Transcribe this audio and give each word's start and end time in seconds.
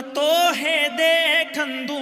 तो 0.00 0.30
है 0.54 0.76
देखंदू 0.96 1.98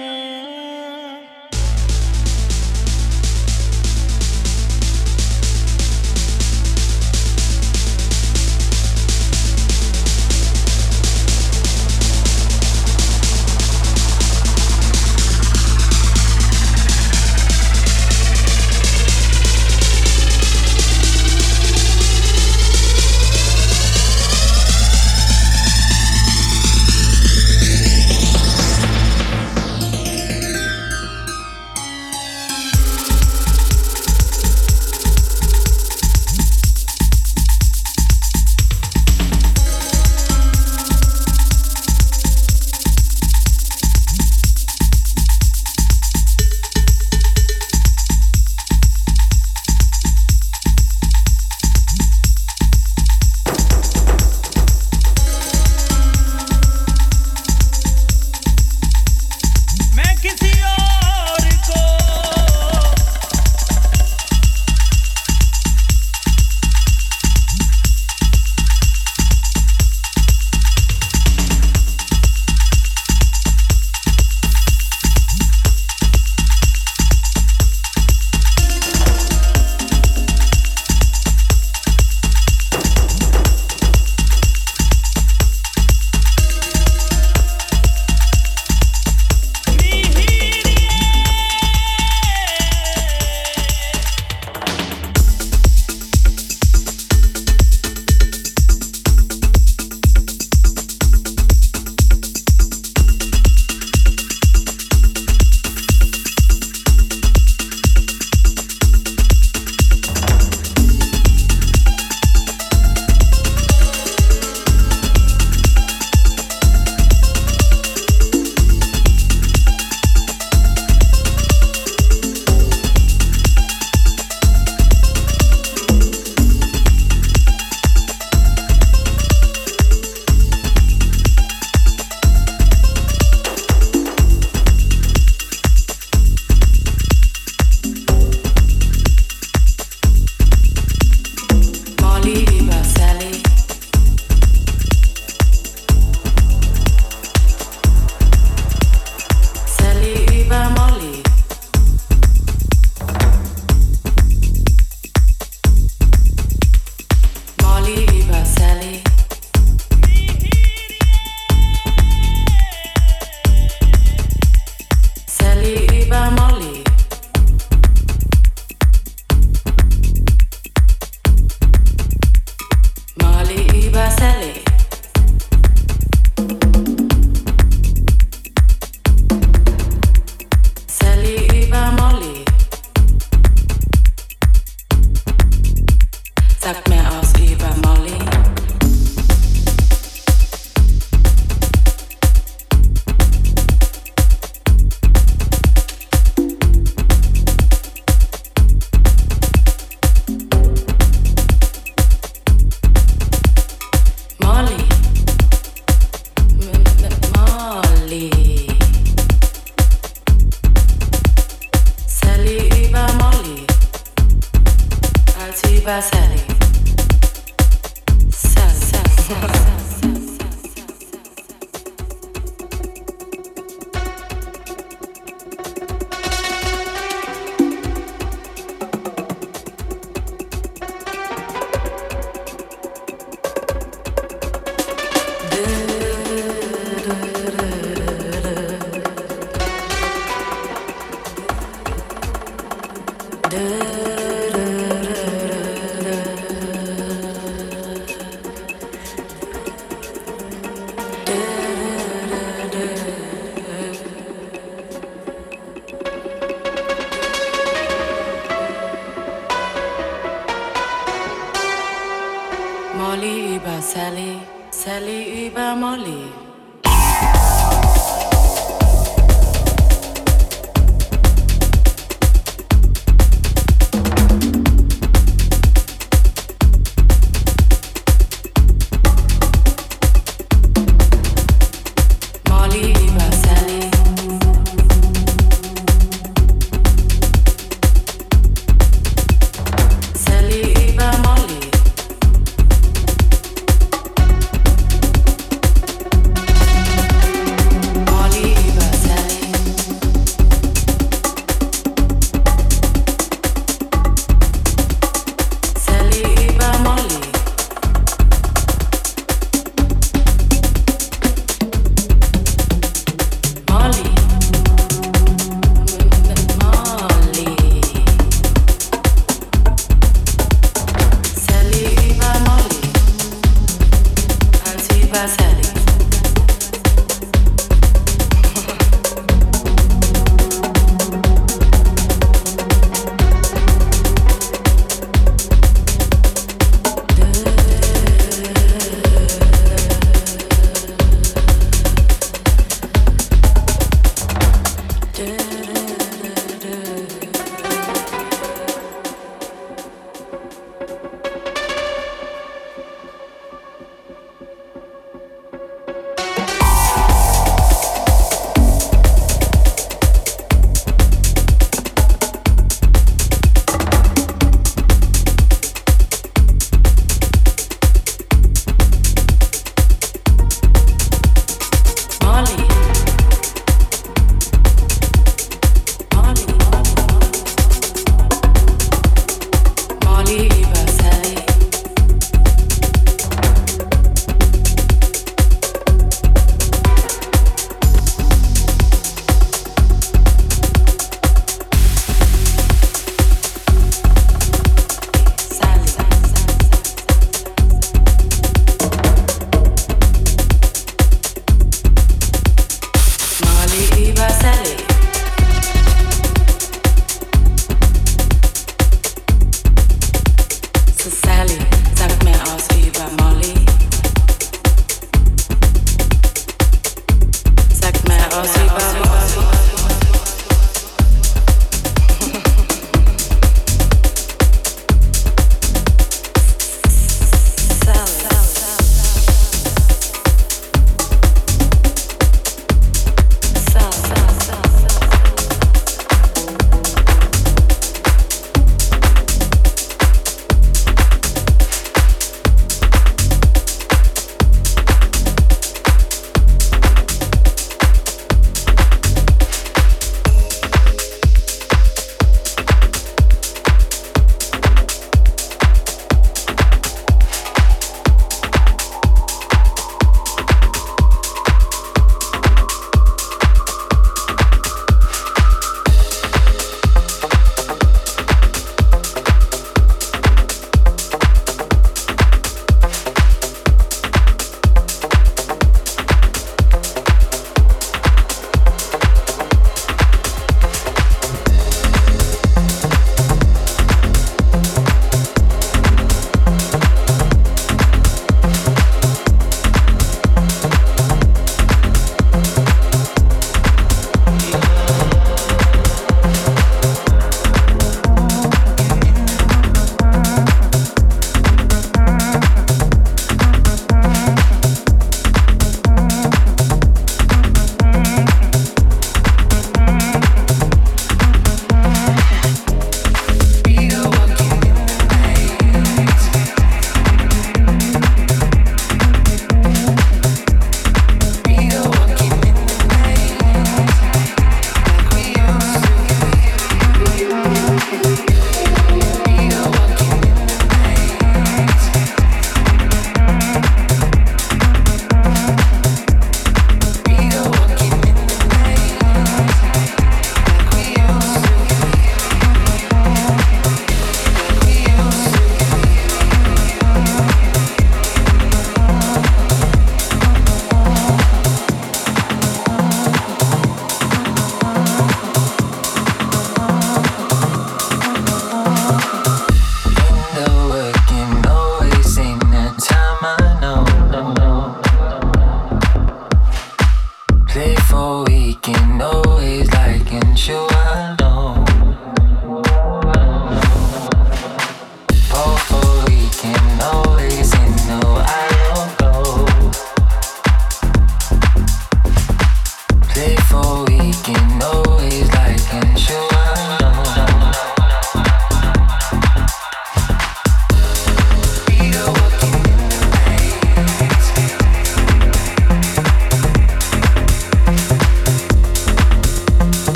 dale 264.99 265.26